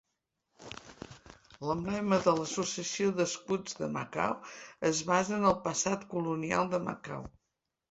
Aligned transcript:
L'emblema 1.71 2.19
de 2.27 2.33
l'Associació 2.39 3.11
de 3.21 3.27
Scouts 3.35 3.77
de 3.83 3.91
Macau 3.99 4.35
es 4.91 5.05
basa 5.13 5.39
en 5.39 5.47
el 5.53 5.57
passat 5.71 6.11
colonial 6.17 6.75
de 6.75 6.83
Macau. 6.91 7.25